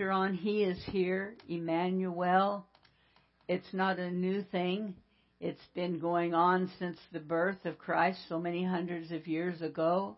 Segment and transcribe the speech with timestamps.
[0.00, 2.66] On He is here, Emmanuel.
[3.46, 4.96] It's not a new thing.
[5.40, 10.16] It's been going on since the birth of Christ so many hundreds of years ago.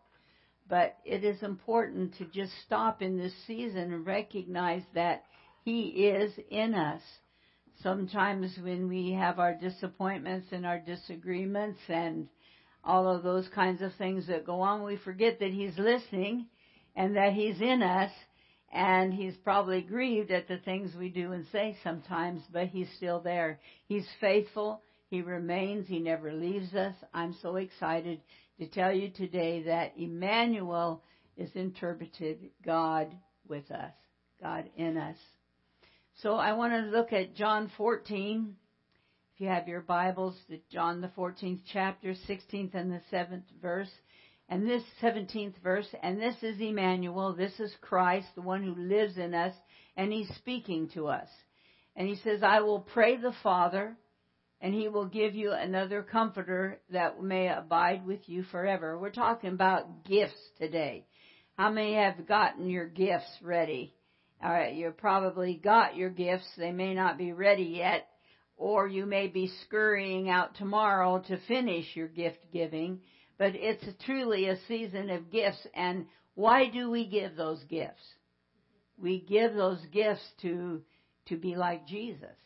[0.66, 5.24] But it is important to just stop in this season and recognize that
[5.62, 7.02] He is in us.
[7.82, 12.28] Sometimes when we have our disappointments and our disagreements and
[12.82, 16.46] all of those kinds of things that go on, we forget that He's listening
[16.96, 18.10] and that He's in us
[18.76, 23.20] and He's probably grieved at the things we do and say sometimes, but He's still
[23.20, 23.58] there.
[23.88, 24.82] He's faithful.
[25.08, 25.88] He remains.
[25.88, 26.94] He never leaves us.
[27.14, 28.20] I'm so excited
[28.58, 31.02] to tell you today that Emmanuel
[31.38, 33.08] is interpreted God
[33.48, 33.92] with us,
[34.42, 35.16] God in us.
[36.22, 38.56] So I want to look at John 14.
[39.34, 40.36] If you have your Bibles,
[40.70, 43.90] John the 14th chapter, 16th and the 7th verse.
[44.48, 49.18] And this 17th verse, and this is Emmanuel, this is Christ, the one who lives
[49.18, 49.54] in us,
[49.96, 51.28] and he's speaking to us.
[51.96, 53.96] And he says, I will pray the Father,
[54.60, 58.98] and he will give you another comforter that may abide with you forever.
[58.98, 61.06] We're talking about gifts today.
[61.58, 63.94] How many have gotten your gifts ready?
[64.44, 66.48] All right, you probably got your gifts.
[66.56, 68.06] They may not be ready yet,
[68.56, 73.00] or you may be scurrying out tomorrow to finish your gift giving.
[73.38, 75.66] But it's truly a season of gifts.
[75.74, 78.02] And why do we give those gifts?
[78.98, 80.82] We give those gifts to
[81.26, 82.36] to be like Jesus.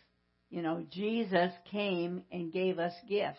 [0.48, 3.38] You know, Jesus came and gave us gifts.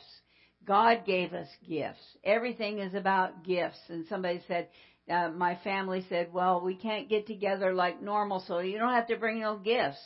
[0.65, 1.99] God gave us gifts.
[2.23, 3.79] Everything is about gifts.
[3.89, 4.69] And somebody said,
[5.09, 9.07] uh, my family said, well, we can't get together like normal, so you don't have
[9.07, 9.99] to bring no gifts.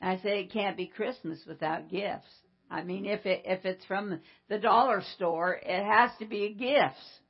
[0.00, 2.26] And I said, it can't be Christmas without gifts.
[2.70, 6.52] I mean, if it if it's from the dollar store, it has to be a
[6.52, 7.20] gifts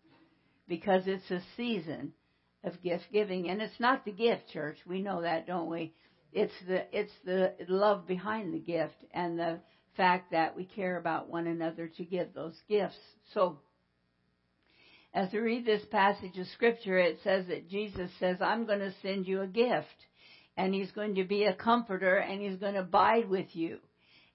[0.69, 2.13] because it's a season
[2.65, 4.79] of gift giving, and it's not the gift, church.
[4.87, 5.95] We know that, don't we?
[6.33, 9.61] It's the it's the love behind the gift and the
[9.97, 12.99] fact that we care about one another to give those gifts.
[13.35, 13.59] So
[15.15, 18.95] as we read this passage of scripture, it says that Jesus says, I'm going to
[19.03, 19.87] send you a gift.
[20.57, 23.79] And he's going to be a comforter and he's going to abide with you.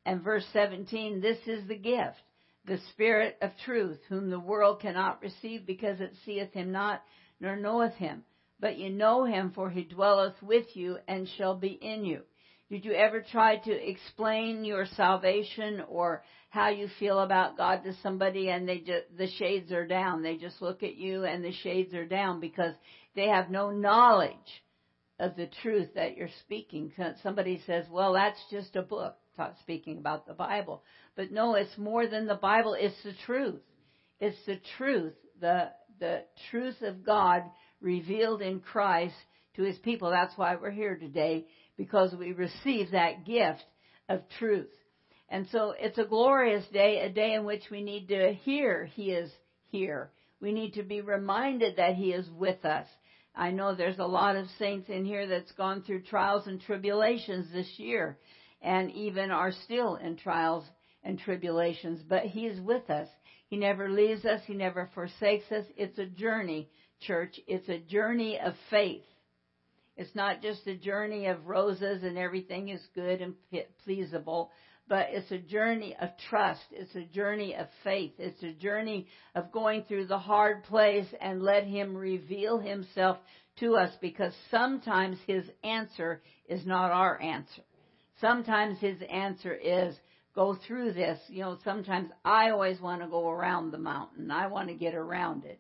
[0.06, 2.22] And verse 17, this is the gift,
[2.66, 7.02] the Spirit of truth, whom the world cannot receive because it seeth him not,
[7.40, 8.24] nor knoweth him.
[8.60, 12.22] But you know him, for he dwelleth with you and shall be in you.
[12.70, 17.94] Did you ever try to explain your salvation or how you feel about God to
[18.02, 20.22] somebody and they just, the shades are down?
[20.22, 22.74] They just look at you and the shades are down because
[23.16, 24.64] they have no knowledge
[25.20, 26.92] of the truth that you're speaking.
[27.22, 29.16] Somebody says, well, that's just a book
[29.60, 30.84] speaking about the Bible.
[31.16, 32.76] But no, it's more than the Bible.
[32.78, 33.62] It's the truth.
[34.20, 37.44] It's the truth, the, the truth of God
[37.82, 39.16] revealed in Christ
[39.56, 40.10] to his people.
[40.10, 41.46] That's why we're here today,
[41.78, 43.64] because we receive that gift
[44.08, 44.70] of truth.
[45.30, 49.12] And so it's a glorious day, a day in which we need to hear he
[49.12, 49.32] is
[49.72, 50.12] here.
[50.40, 52.88] We need to be reminded that he is with us.
[53.36, 57.52] I know there's a lot of saints in here that's gone through trials and tribulations
[57.52, 58.18] this year
[58.64, 60.64] and even are still in trials
[61.04, 63.10] and tribulations, but He is with us.
[63.48, 64.42] He never leaves us.
[64.48, 65.66] He never forsakes us.
[65.78, 66.70] It's a journey,
[67.02, 67.40] church.
[67.46, 69.04] It's a journey of faith.
[69.96, 73.36] It's not just a journey of roses and everything is good and
[73.86, 74.50] pleasable,
[74.88, 76.64] but it's a journey of trust.
[76.72, 78.14] It's a journey of faith.
[78.18, 83.18] It's a journey of going through the hard place and let Him reveal Himself
[83.60, 87.62] to us because sometimes His answer is not our answer.
[88.22, 89.96] Sometimes his answer is,
[90.36, 91.20] go through this.
[91.28, 94.32] You know, sometimes I always want to go around the mountain.
[94.32, 95.60] I want to get around it.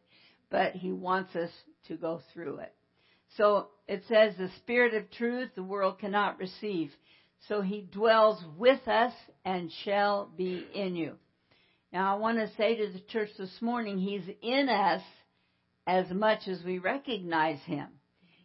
[0.49, 1.49] But he wants us
[1.87, 2.73] to go through it.
[3.37, 6.91] So it says, the Spirit of truth the world cannot receive.
[7.47, 9.13] So he dwells with us
[9.43, 11.15] and shall be in you.
[11.91, 15.01] Now I want to say to the church this morning, he's in us
[15.85, 17.87] as much as we recognize him.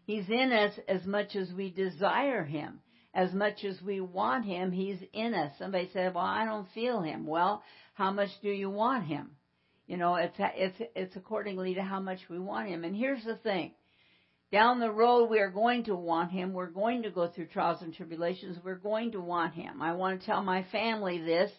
[0.04, 2.80] He's in us as much as we desire him
[3.14, 5.52] as much as we want him, he's in us.
[5.58, 7.62] Somebody said, "Well, I don't feel him." Well,
[7.94, 9.30] how much do you want him?
[9.86, 12.84] You know, it's it's it's accordingly to how much we want him.
[12.84, 13.72] And here's the thing.
[14.50, 16.54] Down the road, we are going to want him.
[16.54, 18.58] We're going to go through trials and tribulations.
[18.64, 19.82] We're going to want him.
[19.82, 21.50] I want to tell my family this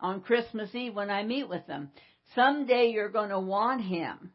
[0.00, 1.90] on Christmas Eve when I meet with them.
[2.36, 4.32] Someday you're going to want him.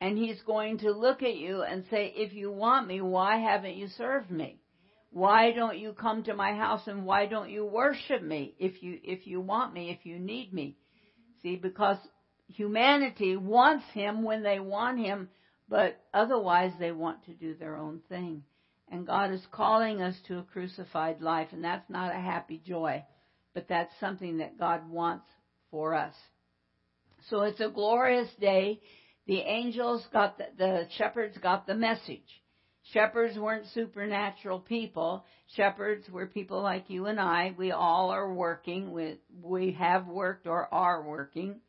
[0.00, 3.76] And he's going to look at you and say, if you want me, why haven't
[3.76, 4.60] you served me?
[5.10, 8.98] Why don't you come to my house and why don't you worship me if you
[9.02, 10.76] if you want me, if you need me?
[11.42, 11.96] See, because
[12.48, 15.28] humanity wants him when they want him,
[15.68, 18.42] but otherwise they want to do their own thing.
[18.90, 23.04] And God is calling us to a crucified life, and that's not a happy joy,
[23.54, 25.26] but that's something that God wants
[25.70, 26.14] for us.
[27.28, 28.80] So it's a glorious day.
[29.26, 32.42] The angels got the, the shepherds got the message.
[32.92, 35.24] Shepherds weren't supernatural people.
[35.56, 37.54] Shepherds were people like you and I.
[37.56, 38.92] We all are working.
[38.92, 41.60] We, we have worked or are working,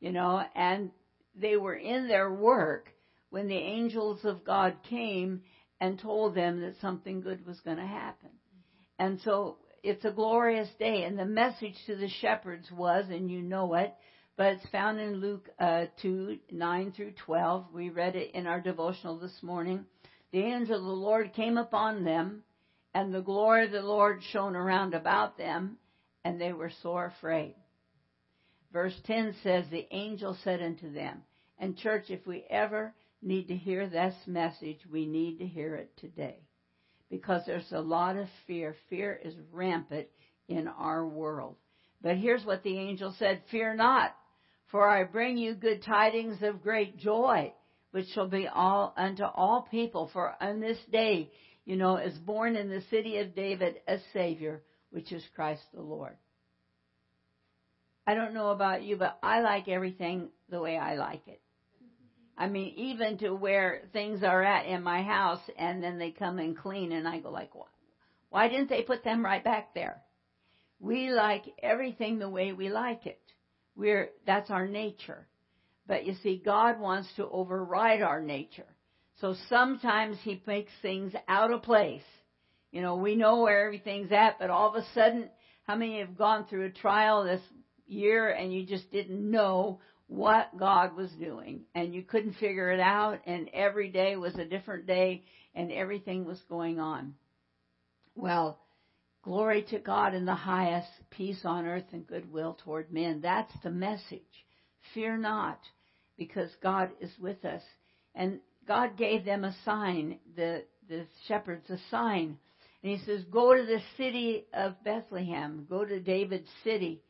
[0.00, 0.90] you know, and
[1.34, 2.90] they were in their work
[3.30, 5.42] when the angels of God came
[5.80, 8.30] and told them that something good was going to happen.
[8.98, 11.04] And so it's a glorious day.
[11.04, 13.94] And the message to the shepherds was, and you know it,
[14.36, 17.66] but it's found in Luke uh, 2 9 through 12.
[17.72, 19.84] We read it in our devotional this morning.
[20.32, 22.42] The angel of the Lord came upon them,
[22.94, 25.78] and the glory of the Lord shone around about them,
[26.24, 27.54] and they were sore afraid.
[28.72, 31.22] Verse 10 says, The angel said unto them,
[31.58, 35.96] and church, if we ever need to hear this message, we need to hear it
[35.96, 36.40] today.
[37.10, 38.76] Because there's a lot of fear.
[38.90, 40.08] Fear is rampant
[40.48, 41.56] in our world.
[42.02, 44.14] But here's what the angel said Fear not,
[44.70, 47.52] for I bring you good tidings of great joy,
[47.98, 50.08] which shall be all unto all people.
[50.12, 51.32] For on this day,
[51.64, 54.62] you know, is born in the city of David a Savior,
[54.92, 56.16] which is Christ the Lord.
[58.06, 61.40] I don't know about you, but I like everything the way I like it.
[62.36, 66.38] I mean, even to where things are at in my house, and then they come
[66.38, 67.50] and clean, and I go like,
[68.30, 70.02] why didn't they put them right back there?
[70.78, 73.20] We like everything the way we like it.
[73.74, 75.26] We're, that's our nature.
[75.88, 78.66] But you see, God wants to override our nature.
[79.20, 82.02] So sometimes He makes things out of place.
[82.70, 85.30] You know, we know where everything's at, but all of a sudden,
[85.64, 87.40] how many have gone through a trial this
[87.86, 92.80] year and you just didn't know what God was doing and you couldn't figure it
[92.80, 95.24] out and every day was a different day
[95.54, 97.14] and everything was going on.
[98.14, 98.60] Well,
[99.22, 103.20] Glory to God in the highest, peace on earth and goodwill toward men.
[103.20, 104.22] That's the message.
[104.94, 105.58] Fear not,
[106.18, 107.62] because God is with us.
[108.14, 112.36] And God gave them a sign, the, the shepherds a sign.
[112.82, 117.00] And he says, Go to the city of Bethlehem, go to David's city,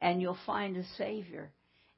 [0.00, 1.52] and you'll find a Savior.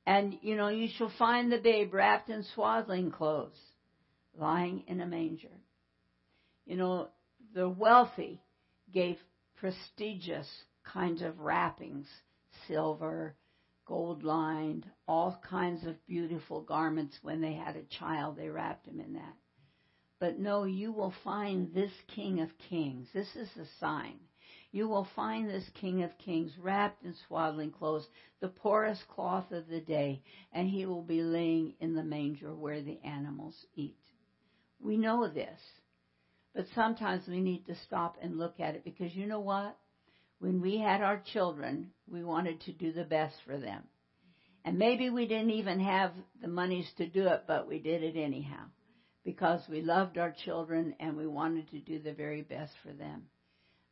[0.06, 3.58] And, you know, you shall find the babe wrapped in swaddling clothes,
[4.38, 5.48] lying in a manger.
[6.64, 7.08] You know,
[7.54, 8.40] the wealthy
[8.92, 9.16] gave
[9.56, 10.46] prestigious
[10.84, 12.06] kinds of wrappings
[12.68, 13.34] silver,
[13.86, 17.18] gold lined, all kinds of beautiful garments.
[17.22, 19.36] When they had a child, they wrapped him in that.
[20.18, 23.08] But no, you will find this King of Kings.
[23.12, 24.18] This is the sign.
[24.72, 28.06] You will find this King of Kings wrapped in swaddling clothes,
[28.40, 30.22] the poorest cloth of the day,
[30.52, 34.00] and he will be laying in the manger where the animals eat.
[34.80, 35.60] We know this.
[36.54, 39.76] But sometimes we need to stop and look at it because you know what?
[40.38, 43.84] When we had our children, we wanted to do the best for them.
[44.64, 48.16] And maybe we didn't even have the monies to do it, but we did it
[48.16, 48.64] anyhow
[49.24, 53.24] because we loved our children and we wanted to do the very best for them.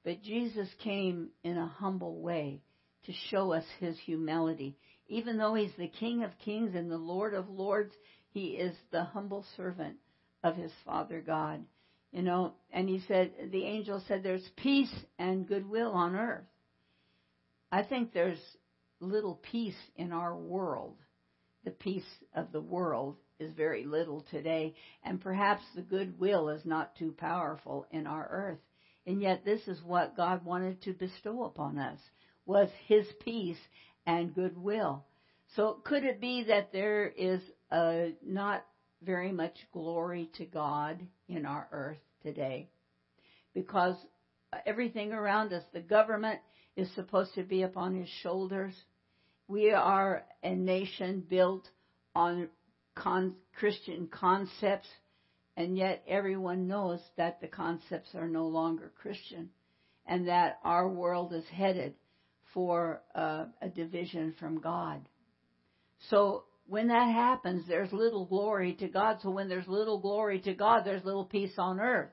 [0.05, 2.63] But Jesus came in a humble way
[3.07, 4.77] to show us his humility.
[5.09, 7.93] Even though he's the King of kings and the Lord of lords,
[8.31, 9.97] he is the humble servant
[10.43, 11.65] of his Father God.
[12.15, 16.45] You know, and he said, the angel said, there's peace and goodwill on earth.
[17.73, 18.39] I think there's
[19.01, 20.97] little peace in our world.
[21.65, 26.95] The peace of the world is very little today, and perhaps the goodwill is not
[26.95, 28.61] too powerful in our earth.
[29.09, 31.99] And yet this is what God wanted to bestow upon us
[32.47, 33.59] was his peace
[34.07, 35.05] and goodwill.
[35.57, 37.41] So could it be that there is
[37.73, 38.65] a not
[39.05, 42.69] very much glory to God in our earth today
[43.55, 43.97] because
[44.67, 46.41] everything around us, the government
[46.77, 48.75] is supposed to be upon his shoulders.
[49.49, 51.69] We are a nation built
[52.15, 52.49] on
[52.95, 54.89] con- Christian concepts,
[55.57, 59.51] and yet everyone knows that the concepts are no longer Christian
[60.07, 61.95] and that our world is headed
[62.53, 65.09] for uh, a division from God.
[66.11, 69.19] So when that happens, there's little glory to God.
[69.23, 72.11] So when there's little glory to God, there's little peace on earth.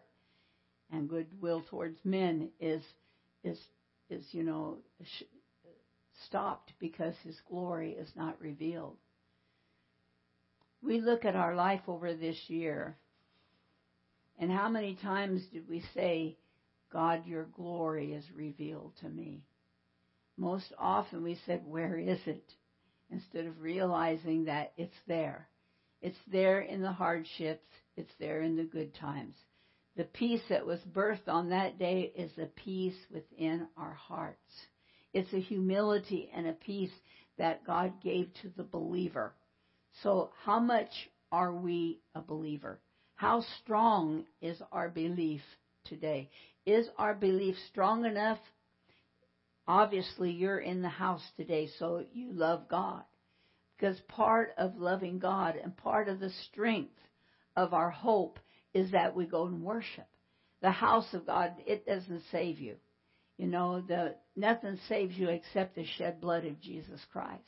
[0.92, 2.84] And goodwill towards men is,
[3.44, 3.58] is,
[4.10, 4.80] is, you know,
[6.26, 8.98] stopped because his glory is not revealed.
[10.84, 12.98] We look at our life over this year,
[14.40, 16.38] and how many times did we say,
[16.92, 19.44] God, your glory is revealed to me?
[20.38, 22.44] Most often we said, Where is it?
[23.12, 25.48] Instead of realizing that it's there.
[26.02, 29.36] It's there in the hardships, it's there in the good times.
[29.96, 34.40] The peace that was birthed on that day is a peace within our hearts.
[35.14, 36.94] It's a humility and a peace
[37.38, 39.34] that God gave to the believer.
[40.02, 40.90] So, how much
[41.32, 42.80] are we a believer?
[43.16, 45.42] How strong is our belief
[45.86, 46.30] today?
[46.66, 48.40] Is our belief strong enough?
[49.68, 53.04] Obviously, you're in the house today, so you love God.
[53.78, 57.00] Because part of loving God and part of the strength
[57.56, 58.40] of our hope
[58.74, 60.08] is that we go and worship.
[60.62, 62.76] The house of God, it doesn't save you.
[63.38, 67.42] You know, the nothing saves you except the shed blood of Jesus Christ.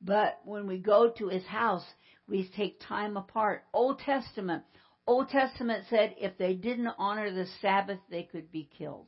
[0.00, 1.84] But when we go to his house,
[2.28, 3.64] we take time apart.
[3.72, 4.62] Old Testament,
[5.06, 9.06] Old Testament said if they didn't honor the Sabbath, they could be killed.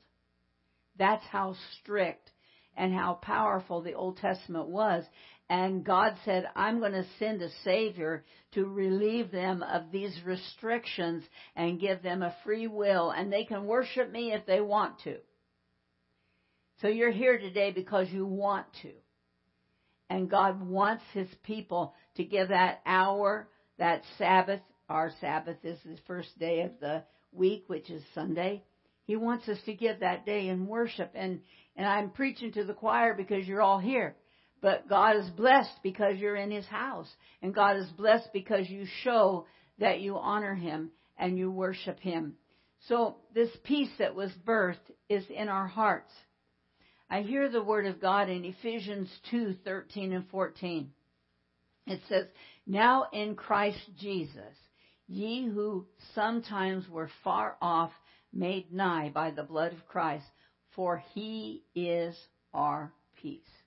[0.98, 2.30] That's how strict
[2.76, 5.04] and how powerful the Old Testament was.
[5.48, 11.22] And God said, I'm going to send a Savior to relieve them of these restrictions
[11.54, 15.16] and give them a free will, and they can worship me if they want to.
[16.82, 18.92] So you're here today because you want to.
[20.10, 24.60] And God wants His people to give that hour, that Sabbath.
[24.88, 27.02] Our Sabbath is the first day of the
[27.32, 28.62] week, which is Sunday.
[29.06, 31.12] He wants us to give that day in worship.
[31.14, 31.40] And,
[31.76, 34.16] and I'm preaching to the choir because you're all here.
[34.60, 37.08] But God is blessed because you're in His house.
[37.40, 39.46] And God is blessed because you show
[39.78, 42.34] that you honor Him and you worship Him.
[42.88, 46.12] So this peace that was birthed is in our hearts.
[47.08, 50.92] I hear the word of God in Ephesians 2:13 and 14.
[51.86, 52.26] It says,
[52.66, 54.56] "Now in Christ Jesus,
[55.06, 57.92] ye who sometimes were far off
[58.32, 60.26] made nigh by the blood of Christ,
[60.74, 63.62] for he is our peace."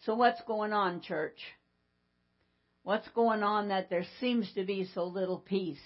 [0.00, 1.40] So what's going on, church?
[2.82, 5.82] What's going on that there seems to be so little peace?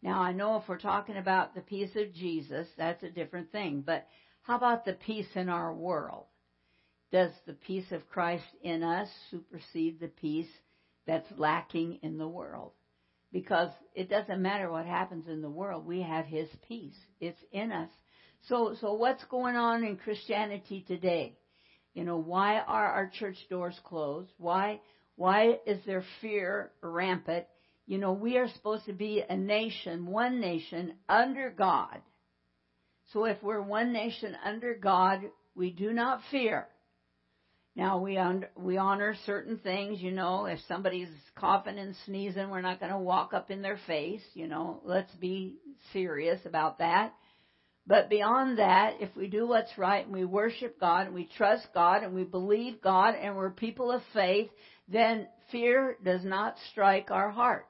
[0.00, 3.82] Now I know if we're talking about the peace of Jesus, that's a different thing,
[3.82, 4.06] but
[4.42, 6.26] how about the peace in our world?
[7.10, 10.50] Does the peace of Christ in us supersede the peace
[11.06, 12.72] that's lacking in the world?
[13.34, 16.96] Because it doesn't matter what happens in the world, we have His peace.
[17.20, 17.90] It's in us.
[18.48, 21.36] So, so what's going on in Christianity today?
[21.92, 24.30] You know, why are our church doors closed?
[24.38, 24.80] Why,
[25.16, 27.44] why is there fear rampant?
[27.86, 32.00] You know, we are supposed to be a nation, one nation under God
[33.12, 35.20] so if we're one nation under God,
[35.54, 36.66] we do not fear.
[37.76, 40.46] Now we un- we honor certain things, you know.
[40.46, 44.46] If somebody's coughing and sneezing, we're not going to walk up in their face, you
[44.46, 44.80] know.
[44.84, 45.56] Let's be
[45.92, 47.14] serious about that.
[47.86, 51.66] But beyond that, if we do what's right and we worship God and we trust
[51.74, 54.50] God and we believe God and we're people of faith,
[54.88, 57.66] then fear does not strike our heart.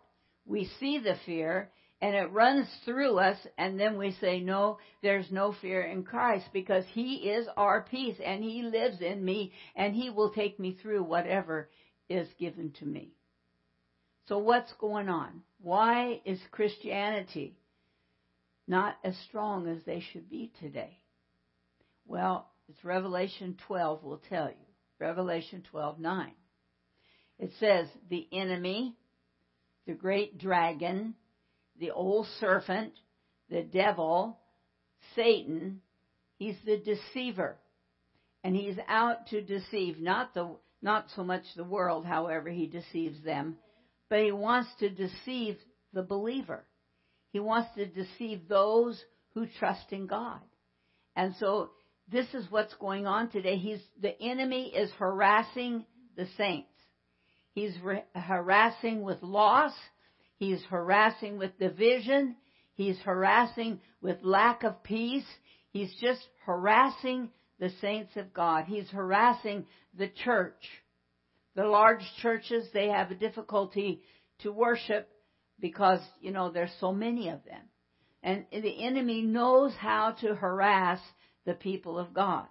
[0.47, 1.71] We see the fear
[2.05, 6.45] and it runs through us and then we say no there's no fear in christ
[6.53, 10.77] because he is our peace and he lives in me and he will take me
[10.83, 11.71] through whatever
[12.11, 13.15] is given to me.
[14.29, 15.41] So what's going on?
[15.63, 17.57] Why is christianity
[18.69, 20.99] not as strong as they should be today?
[22.07, 24.67] Well it's revelation 12 will tell you.
[24.99, 26.33] Revelation 12 9
[27.39, 28.95] it says the enemy
[29.87, 31.15] the great dragon
[31.79, 32.93] the old serpent,
[33.51, 34.39] the devil,
[35.15, 35.81] Satan,
[36.37, 37.57] he's the deceiver.
[38.43, 43.23] And he's out to deceive not the not so much the world, however he deceives
[43.25, 43.57] them,
[44.11, 45.57] but he wants to deceive
[45.95, 46.63] the believer.
[47.33, 49.03] He wants to deceive those
[49.33, 50.41] who trust in God.
[51.17, 51.71] And so
[52.13, 53.57] this is what's going on today.
[53.57, 56.69] He's the enemy is harassing the saints.
[57.55, 59.73] He's re- harassing with loss.
[60.45, 62.37] He's harassing with division.
[62.75, 65.25] He's harassing with lack of peace.
[65.71, 68.67] He's just harassing the saints of God.
[68.67, 69.65] He's harassing
[69.97, 70.69] the church.
[71.55, 74.03] The large churches, they have a difficulty
[74.41, 75.09] to worship
[75.59, 77.63] because, you know, there's so many of them.
[78.23, 81.01] And the enemy knows how to harass
[81.47, 82.47] the people of God.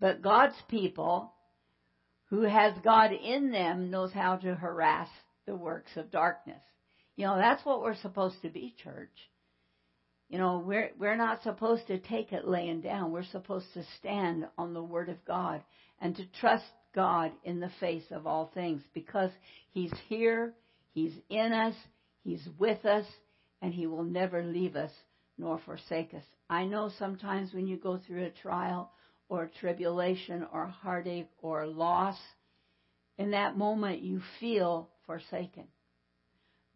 [0.00, 1.34] But God's people,
[2.30, 5.08] who has God in them, knows how to harass
[5.44, 6.62] the works of darkness.
[7.18, 9.10] You know, that's what we're supposed to be, church.
[10.28, 13.10] You know, we're we're not supposed to take it laying down.
[13.10, 15.64] We're supposed to stand on the word of God
[16.00, 16.62] and to trust
[16.94, 19.32] God in the face of all things because
[19.72, 20.54] he's here,
[20.94, 21.74] he's in us,
[22.22, 23.04] he's with us,
[23.62, 24.92] and he will never leave us
[25.36, 26.24] nor forsake us.
[26.48, 28.92] I know sometimes when you go through a trial
[29.28, 32.16] or a tribulation or heartache or loss,
[33.18, 35.64] in that moment you feel forsaken.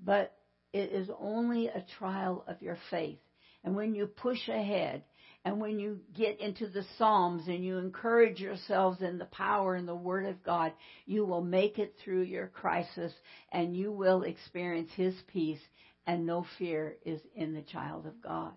[0.05, 0.35] But
[0.73, 3.19] it is only a trial of your faith.
[3.65, 5.05] And when you push ahead
[5.45, 9.87] and when you get into the Psalms and you encourage yourselves in the power and
[9.87, 10.73] the Word of God,
[11.07, 13.13] you will make it through your crisis
[13.51, 15.61] and you will experience His peace
[16.07, 18.53] and no fear is in the child of God.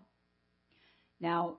[1.20, 1.58] Now,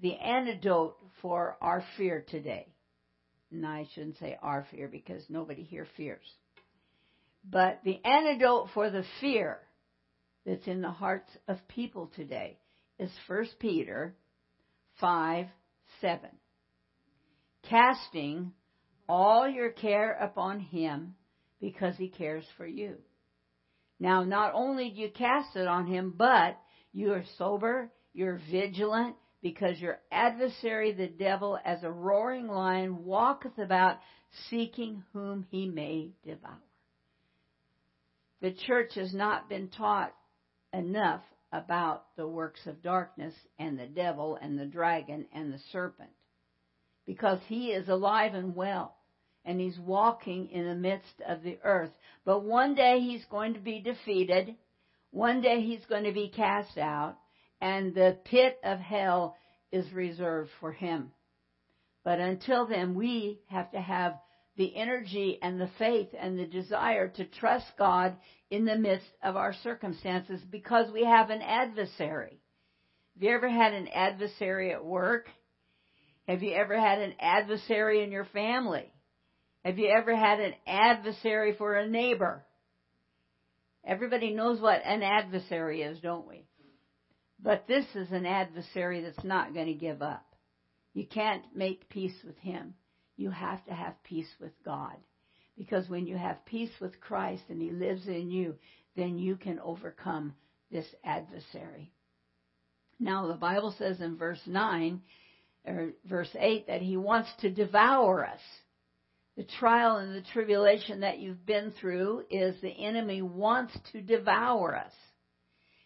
[0.00, 2.68] the antidote for our fear today,
[3.50, 6.26] and I shouldn't say our fear because nobody here fears,
[7.48, 9.58] but the antidote for the fear
[10.44, 12.58] that's in the hearts of people today
[12.98, 14.14] is 1 Peter
[15.00, 15.46] 5
[16.00, 16.28] 7.
[17.68, 18.52] Casting
[19.08, 21.14] all your care upon him
[21.60, 22.96] because he cares for you.
[23.98, 26.58] Now, not only do you cast it on him, but
[26.92, 33.58] you are sober, you're vigilant, because your adversary, the devil, as a roaring lion, walketh
[33.58, 33.98] about
[34.50, 36.65] seeking whom he may devour.
[38.40, 40.14] The church has not been taught
[40.72, 46.10] enough about the works of darkness and the devil and the dragon and the serpent
[47.06, 48.96] because he is alive and well
[49.44, 51.92] and he's walking in the midst of the earth.
[52.24, 54.56] But one day he's going to be defeated.
[55.12, 57.16] One day he's going to be cast out
[57.60, 59.36] and the pit of hell
[59.72, 61.12] is reserved for him.
[62.04, 64.14] But until then, we have to have
[64.56, 68.16] the energy and the faith and the desire to trust God
[68.50, 72.40] in the midst of our circumstances because we have an adversary.
[73.14, 75.26] Have you ever had an adversary at work?
[76.26, 78.92] Have you ever had an adversary in your family?
[79.64, 82.44] Have you ever had an adversary for a neighbor?
[83.84, 86.46] Everybody knows what an adversary is, don't we?
[87.40, 90.24] But this is an adversary that's not going to give up.
[90.94, 92.74] You can't make peace with him
[93.16, 94.96] you have to have peace with God.
[95.56, 98.54] Because when you have peace with Christ and He lives in you,
[98.94, 100.34] then you can overcome
[100.70, 101.92] this adversary.
[102.98, 105.00] Now, the Bible says in verse 9,
[105.66, 108.40] or verse 8, that He wants to devour us.
[109.36, 114.76] The trial and the tribulation that you've been through is the enemy wants to devour
[114.76, 114.92] us.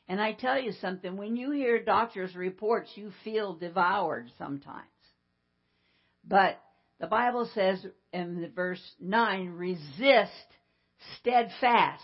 [0.09, 4.87] And I tell you something, when you hear doctors' reports, you feel devoured sometimes.
[6.27, 6.61] But
[7.01, 10.31] the Bible says in verse 9, resist
[11.19, 12.03] steadfast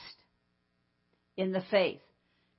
[1.37, 2.01] in the faith,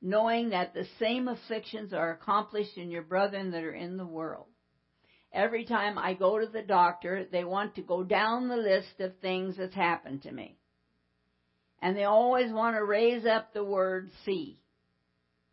[0.03, 4.45] knowing that the same afflictions are accomplished in your brethren that are in the world.
[5.33, 9.17] Every time I go to the doctor, they want to go down the list of
[9.17, 10.57] things that's happened to me.
[11.81, 14.59] And they always want to raise up the word see.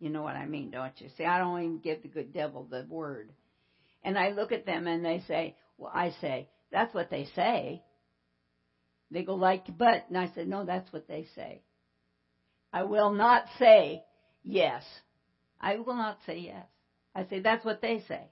[0.01, 1.09] You know what I mean, don't you?
[1.17, 3.31] See, I don't even give the good devil the word.
[4.03, 7.83] And I look at them and they say, well, I say, that's what they say.
[9.13, 11.63] They go like, but, and I said, no, that's what they say.
[12.73, 14.03] I will not say
[14.43, 14.83] yes.
[15.61, 16.67] I will not say yes.
[17.15, 18.23] I say, that's what they say.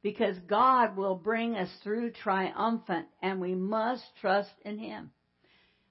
[0.00, 5.10] Because God will bring us through triumphant and we must trust in Him.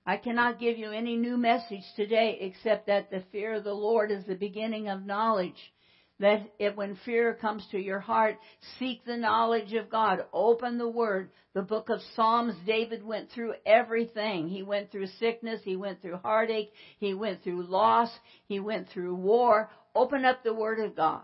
[0.06, 4.12] I cannot give you any new message today except that the fear of the Lord
[4.12, 5.74] is the beginning of knowledge
[6.19, 8.38] that if when fear comes to your heart,
[8.80, 10.25] seek the knowledge of God.
[10.32, 11.30] Open the Word.
[11.54, 14.47] The book of Psalms, David went through everything.
[14.47, 15.62] He went through sickness.
[15.63, 16.71] He went through heartache.
[16.99, 18.10] He went through loss.
[18.47, 19.69] He went through war.
[19.93, 21.23] Open up the Word of God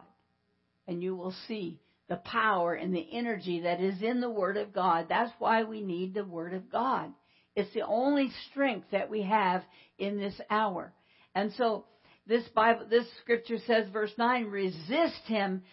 [0.88, 4.74] and you will see the power and the energy that is in the Word of
[4.74, 5.06] God.
[5.08, 7.12] That's why we need the Word of God.
[7.56, 9.64] It's the only strength that we have
[9.98, 10.94] in this hour.
[11.34, 11.86] And so,
[12.32, 15.64] this Bible, this scripture says, verse 9, resist him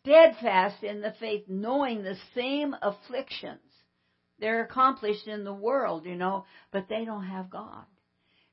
[0.00, 3.60] steadfast in the faith, knowing the same afflictions.
[4.38, 7.84] They're accomplished in the world, you know, but they don't have God.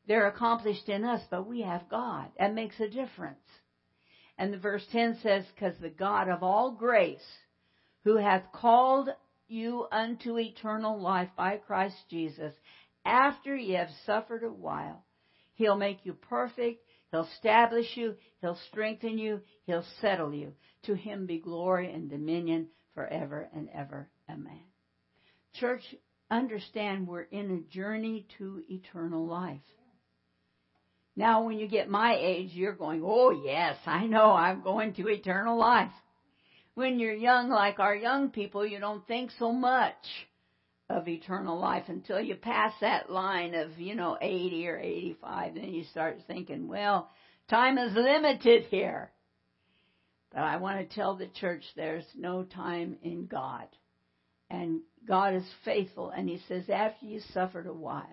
[0.09, 2.31] They're accomplished in us, but we have God.
[2.37, 3.39] That makes a difference.
[4.37, 7.23] And the verse 10 says, Because the God of all grace,
[8.03, 9.07] who hath called
[9.47, 12.53] you unto eternal life by Christ Jesus,
[13.05, 15.05] after ye have suffered a while,
[15.53, 16.81] he'll make you perfect,
[17.13, 18.15] He'll establish you.
[18.41, 19.41] He'll strengthen you.
[19.67, 20.53] He'll settle you.
[20.85, 24.09] To him be glory and dominion forever and ever.
[24.27, 24.63] Amen.
[25.53, 25.83] Church,
[26.31, 29.61] understand we're in a journey to eternal life.
[31.15, 35.07] Now, when you get my age, you're going, oh yes, I know I'm going to
[35.07, 35.91] eternal life.
[36.73, 39.93] When you're young, like our young people, you don't think so much
[40.93, 45.55] of eternal life until you pass that line of, you know, 80 or 85.
[45.55, 47.09] Then you start thinking, well,
[47.49, 49.11] time is limited here.
[50.31, 53.67] But I want to tell the church there's no time in God.
[54.49, 56.09] And God is faithful.
[56.09, 58.05] And He says, after you suffered a while,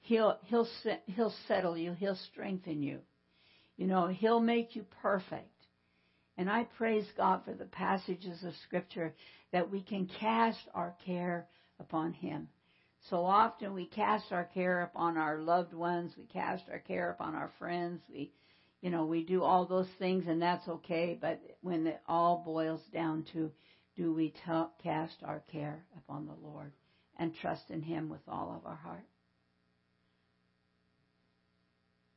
[0.00, 0.66] He'll he'll
[1.06, 1.92] he'll settle you.
[1.92, 3.00] He'll strengthen you.
[3.76, 5.52] You know, he'll make you perfect.
[6.38, 9.12] And I praise God for the passages of scripture
[9.52, 11.46] that we can cast our care
[11.80, 12.48] upon him.
[13.10, 17.34] So often we cast our care upon our loved ones, we cast our care upon
[17.34, 18.32] our friends, we
[18.80, 22.80] you know, we do all those things and that's okay, but when it all boils
[22.92, 23.50] down to
[23.96, 26.72] do we t- cast our care upon the Lord
[27.16, 29.04] and trust in him with all of our heart?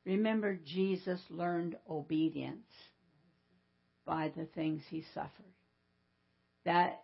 [0.06, 2.68] Remember, Jesus learned obedience
[4.06, 5.30] by the things he suffered.
[6.66, 7.02] That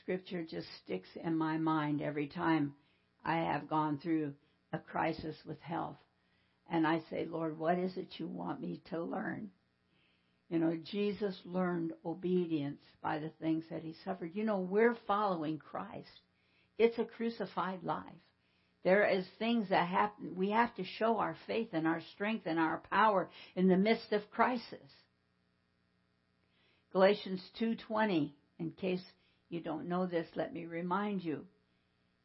[0.00, 2.74] scripture just sticks in my mind every time
[3.24, 4.34] I have gone through
[4.72, 5.96] a crisis with health.
[6.70, 9.50] And I say, Lord, what is it you want me to learn?
[10.50, 14.34] You know, Jesus learned obedience by the things that he suffered.
[14.34, 16.08] You know, we're following Christ.
[16.78, 18.04] It's a crucified life.
[18.84, 20.36] There is things that happen.
[20.36, 24.12] We have to show our faith and our strength and our power in the midst
[24.12, 24.92] of crisis.
[26.92, 28.32] Galatians 2:20.
[28.58, 29.04] In case
[29.48, 31.46] you don't know this, let me remind you.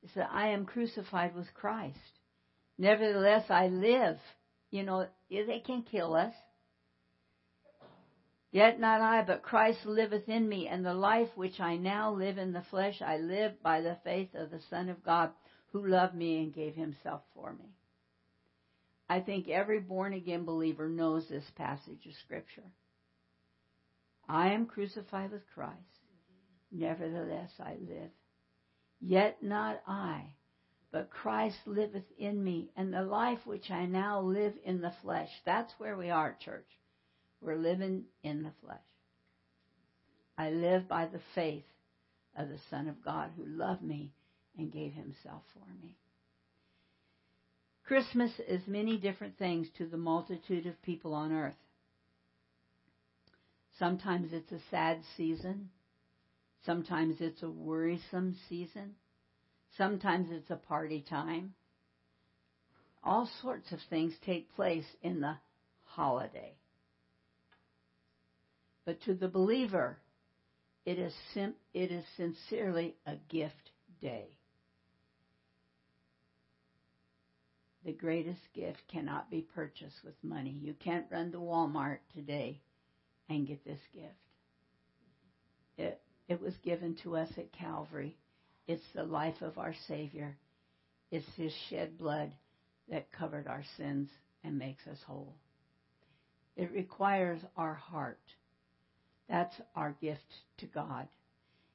[0.02, 2.20] It says, "I am crucified with Christ.
[2.78, 4.20] Nevertheless, I live."
[4.70, 6.34] You know, they can kill us.
[8.52, 12.38] Yet not I, but Christ liveth in me, and the life which I now live
[12.38, 15.32] in the flesh, I live by the faith of the Son of God
[15.72, 17.76] who loved me and gave himself for me.
[19.10, 22.72] I think every born again believer knows this passage of Scripture.
[24.28, 26.03] I am crucified with Christ.
[26.74, 28.10] Nevertheless, I live.
[29.00, 30.34] Yet not I,
[30.92, 35.30] but Christ liveth in me, and the life which I now live in the flesh.
[35.46, 36.68] That's where we are, church.
[37.42, 38.80] We're living in the flesh.
[40.38, 41.66] I live by the faith
[42.36, 44.14] of the Son of God who loved me
[44.58, 45.96] and gave himself for me.
[47.86, 51.54] Christmas is many different things to the multitude of people on earth.
[53.78, 55.70] Sometimes it's a sad season.
[56.66, 58.96] Sometimes it's a worrisome season.
[59.78, 61.54] Sometimes it's a party time.
[63.04, 65.36] All sorts of things take place in the
[65.84, 66.54] holiday.
[68.86, 69.98] But to the believer,
[70.86, 73.72] it is, sim- it is sincerely a gift
[74.02, 74.38] day.
[77.86, 80.58] the greatest gift cannot be purchased with money.
[80.62, 82.62] You can't run to Walmart today
[83.30, 84.14] and get this gift.
[85.78, 88.18] It, it was given to us at Calvary.
[88.68, 90.38] It's the life of our Savior.
[91.12, 92.32] It's His shed blood
[92.90, 94.10] that covered our sins
[94.44, 95.36] and makes us whole.
[96.56, 98.20] It requires our heart.
[99.28, 100.22] That's our gift
[100.60, 101.08] to God.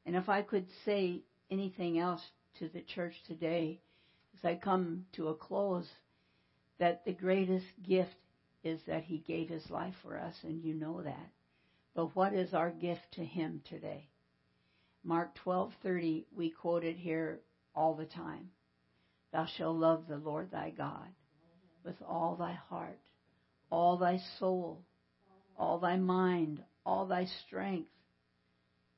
[0.07, 2.23] And if I could say anything else
[2.59, 3.81] to the church today,
[4.37, 5.89] as I come to a close,
[6.79, 8.15] that the greatest gift
[8.63, 11.31] is that He gave His life for us, and you know that.
[11.95, 14.09] But what is our gift to Him today?
[15.09, 17.41] Mark 12:30, we quote it here
[17.75, 18.51] all the time.
[19.33, 21.09] Thou shalt love the Lord thy God
[21.83, 23.01] with all thy heart,
[23.71, 24.85] all thy soul,
[25.57, 27.89] all thy mind, all thy strength.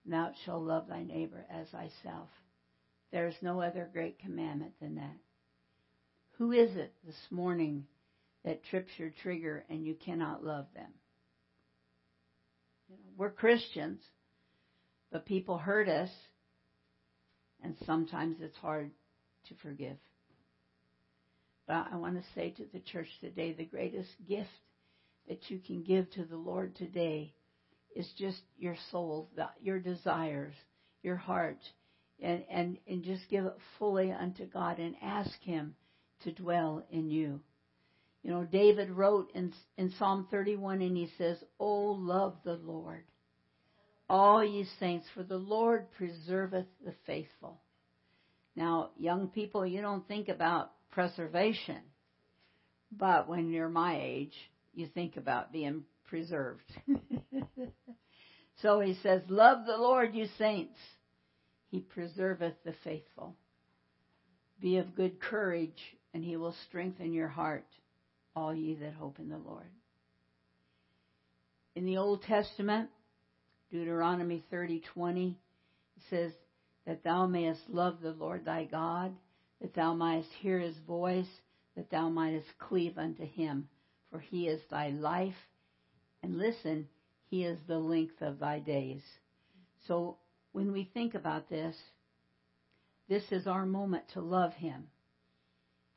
[0.04, 2.28] Thou shalt love thy neighbor as thyself.
[3.12, 5.16] There is no other great commandment than that.
[6.38, 7.86] Who is it this morning
[8.44, 10.92] that trips your trigger and you cannot love them?
[12.88, 14.02] You know, we're Christians,
[15.10, 16.10] but people hurt us,
[17.62, 18.90] and sometimes it's hard
[19.48, 19.96] to forgive.
[21.66, 24.48] But I want to say to the church today the greatest gift
[25.28, 27.34] that you can give to the Lord today
[27.94, 30.54] is just your soul, your desires,
[31.02, 31.58] your heart,
[32.20, 35.74] and, and, and just give it fully unto God and ask Him
[36.24, 37.40] to dwell in you.
[38.22, 43.04] You know, David wrote in, in Psalm 31 and he says, Oh, love the Lord,
[44.10, 47.60] all ye saints, for the Lord preserveth the faithful.
[48.56, 51.78] Now, young people, you don't think about preservation,
[52.90, 54.34] but when you're my age,
[54.74, 56.64] you think about being preserved.
[58.60, 60.76] so he says, Love the Lord, you saints.
[61.68, 63.36] He preserveth the faithful.
[64.60, 65.80] Be of good courage,
[66.12, 67.66] and he will strengthen your heart,
[68.34, 69.70] all ye that hope in the Lord.
[71.76, 72.90] In the Old Testament,
[73.70, 75.36] Deuteronomy 30:20
[76.10, 76.32] says
[76.86, 79.14] that thou mayest love the Lord thy God,
[79.60, 81.28] that thou mayest hear his voice,
[81.76, 83.68] that thou mightest cleave unto him,
[84.10, 85.34] for he is thy life,
[86.22, 86.88] and listen,
[87.26, 89.02] he is the length of thy days.
[89.86, 90.18] So
[90.52, 91.76] when we think about this,
[93.08, 94.88] this is our moment to love him.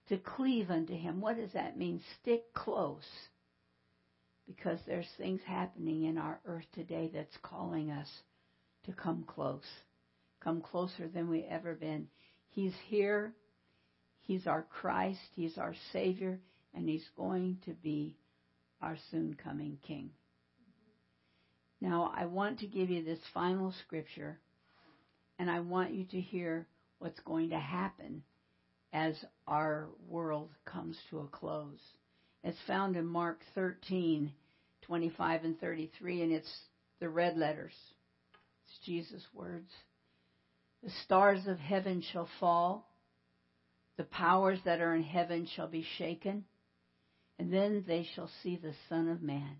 [0.10, 1.22] to cleave unto him.
[1.22, 2.02] What does that mean?
[2.22, 3.30] Stick close.
[4.48, 8.10] Because there's things happening in our earth today that's calling us
[8.86, 9.64] to come close.
[10.44, 12.08] Come closer than we ever been.
[12.50, 13.34] He's here.
[14.22, 15.20] He's our Christ.
[15.36, 16.40] He's our Savior.
[16.74, 18.18] And He's going to be
[18.82, 20.10] our soon coming King.
[21.80, 24.40] Now, I want to give you this final scripture,
[25.38, 26.66] and I want you to hear
[27.00, 28.24] what's going to happen
[28.94, 29.16] as
[29.48, 31.80] our world comes to a close.
[32.44, 34.32] It's found in Mark 13,
[34.82, 36.54] 25 and 33, and it's
[37.00, 37.74] the red letters.
[38.66, 39.72] It's Jesus' words.
[40.84, 42.90] The stars of heaven shall fall,
[43.98, 46.44] the powers that are in heaven shall be shaken,
[47.40, 49.58] and then they shall see the Son of Man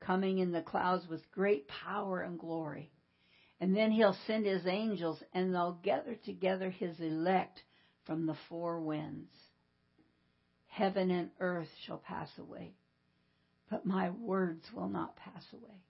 [0.00, 2.90] coming in the clouds with great power and glory.
[3.60, 7.62] And then he'll send his angels, and they'll gather together his elect
[8.04, 9.30] from the four winds.
[10.74, 12.74] Heaven and earth shall pass away,
[13.70, 15.84] but my words will not pass away.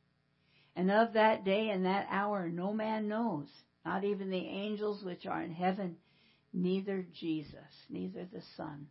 [0.77, 3.49] And of that day and that hour no man knows,
[3.87, 5.97] not even the angels which are in heaven,
[6.53, 7.55] neither Jesus,
[7.89, 8.89] neither the Son,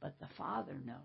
[0.00, 0.96] but the Father knows.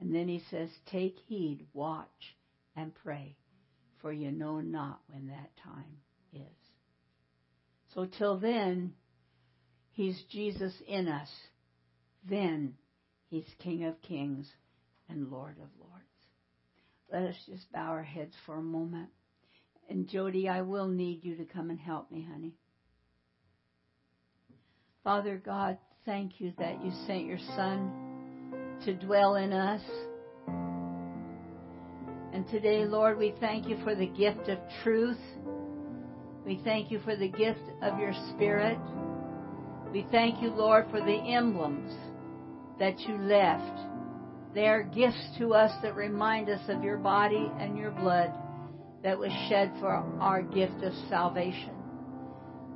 [0.00, 2.34] And then he says, Take heed, watch,
[2.74, 3.36] and pray,
[4.00, 5.98] for you know not when that time
[6.32, 6.56] is.
[7.94, 8.94] So till then,
[9.90, 11.28] he's Jesus in us.
[12.28, 12.74] Then
[13.28, 14.48] he's King of kings
[15.08, 16.04] and Lord of lords.
[17.12, 19.08] Let us just bow our heads for a moment.
[19.88, 22.54] And Jody, I will need you to come and help me, honey.
[25.02, 27.90] Father God, thank you that you sent your Son
[28.84, 29.80] to dwell in us.
[32.34, 35.16] And today, Lord, we thank you for the gift of truth.
[36.44, 38.78] We thank you for the gift of your Spirit.
[39.92, 41.94] We thank you, Lord, for the emblems
[42.78, 43.78] that you left.
[44.54, 48.32] They are gifts to us that remind us of your body and your blood
[49.02, 51.74] that was shed for our gift of salvation.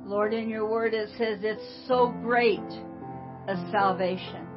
[0.05, 2.59] Lord, in your word it says it's so great
[3.47, 4.47] a salvation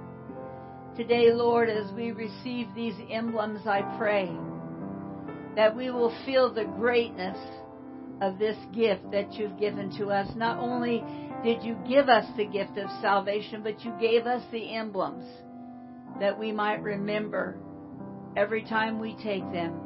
[0.96, 4.30] Today, Lord, as we receive these emblems, I pray
[5.54, 7.36] that we will feel the greatness
[8.22, 10.26] of this gift that you've given to us.
[10.34, 11.04] Not only
[11.44, 15.24] did you give us the gift of salvation, but you gave us the emblems
[16.20, 17.56] that we might remember
[18.36, 19.80] every time we take them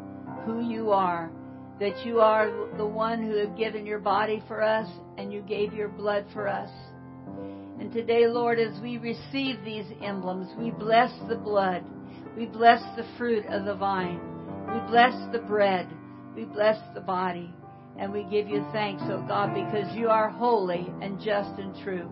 [0.45, 1.31] who you are,
[1.79, 5.73] that you are the one who have given your body for us and you gave
[5.73, 6.71] your blood for us.
[7.79, 11.85] And today, Lord, as we receive these emblems, we bless the blood.
[12.37, 14.21] We bless the fruit of the vine.
[14.73, 15.89] We bless the bread.
[16.35, 17.53] We bless the body.
[18.01, 21.77] And we give you thanks, O oh God, because you are holy and just and
[21.85, 22.09] true.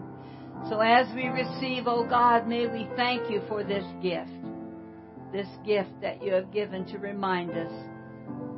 [0.68, 4.30] So as we receive, O oh God, may we thank you for this gift.
[5.32, 7.72] This gift that you have given to remind us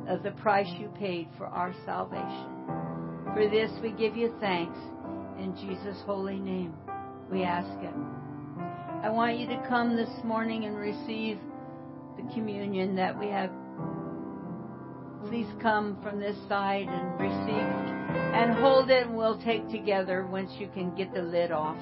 [0.09, 2.51] of the price you paid for our salvation.
[3.33, 4.77] For this we give you thanks
[5.39, 6.73] in Jesus' holy name
[7.31, 7.93] we ask it.
[9.03, 11.39] I want you to come this morning and receive
[12.17, 13.49] the communion that we have.
[15.27, 17.91] Please come from this side and receive
[18.33, 21.77] and hold it, and we'll take together once you can get the lid off.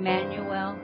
[0.00, 0.79] Emmanuel.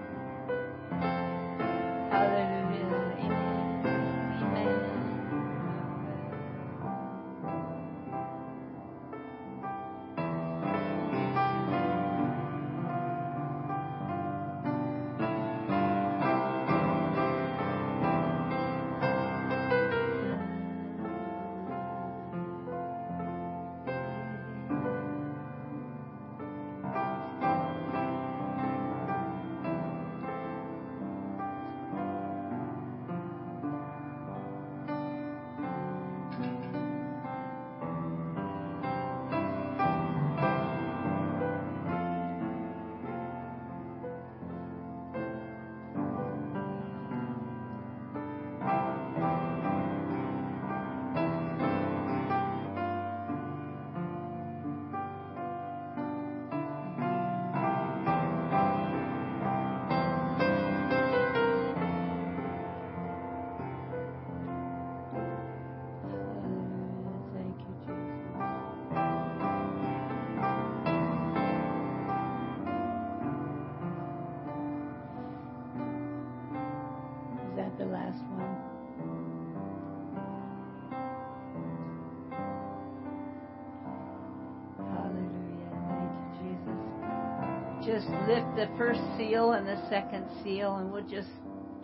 [87.87, 91.29] Just lift the first seal and the second seal, and we'll just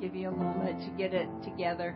[0.01, 1.95] give you a moment to get it together.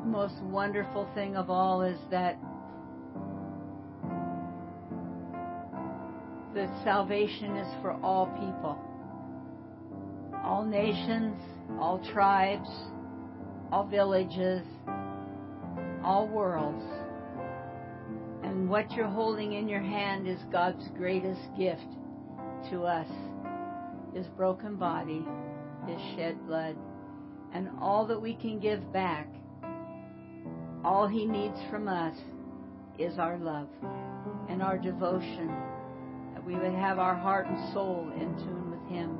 [0.00, 2.36] The most wonderful thing of all is that
[6.56, 8.76] that salvation is for all people,
[10.42, 11.40] all nations,
[11.80, 12.68] all tribes,
[13.70, 14.66] all villages,
[16.04, 16.84] all worlds.
[18.42, 21.86] And what you're holding in your hand is God's greatest gift
[22.70, 23.08] to us
[24.14, 25.24] His broken body,
[25.86, 26.76] His shed blood,
[27.54, 29.28] and all that we can give back.
[30.84, 32.16] All He needs from us
[32.98, 33.68] is our love
[34.48, 35.48] and our devotion,
[36.34, 39.18] that we would have our heart and soul in tune with Him.